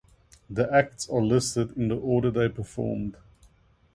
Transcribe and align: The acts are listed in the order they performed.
The 0.49 0.67
acts 0.73 1.07
are 1.11 1.21
listed 1.21 1.77
in 1.77 1.89
the 1.89 1.95
order 1.95 2.31
they 2.31 2.49
performed. 2.49 3.17